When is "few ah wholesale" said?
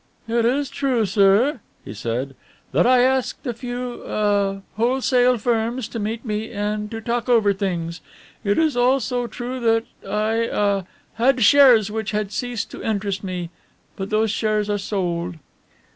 3.53-5.37